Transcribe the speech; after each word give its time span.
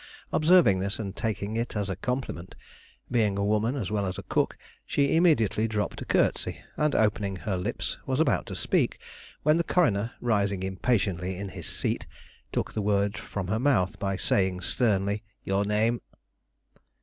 Observing 0.33 0.79
this 0.79 0.97
and 0.97 1.15
taking 1.15 1.55
it 1.55 1.75
as 1.75 1.87
a 1.87 1.95
compliment, 1.95 2.55
being 3.11 3.37
a 3.37 3.45
woman 3.45 3.75
as 3.75 3.91
well 3.91 4.07
as 4.07 4.17
a 4.17 4.23
cook, 4.23 4.57
she 4.83 5.15
immediately 5.15 5.67
dropped 5.67 6.01
a 6.01 6.05
curtsey, 6.05 6.59
and 6.75 6.95
opening 6.95 7.35
her 7.35 7.55
lips 7.55 7.99
was 8.07 8.19
about 8.19 8.47
to 8.47 8.55
speak, 8.55 8.97
when 9.43 9.57
the 9.57 9.63
coroner, 9.63 10.13
rising 10.19 10.63
impatiently 10.63 11.35
in 11.37 11.49
his 11.49 11.67
seat, 11.67 12.07
took 12.51 12.73
the 12.73 12.81
word 12.81 13.15
from 13.15 13.47
her 13.49 13.59
mouth 13.59 13.99
by 13.99 14.15
saying 14.15 14.61
sternly: 14.61 15.21
"Your 15.43 15.65
name?" 15.65 16.01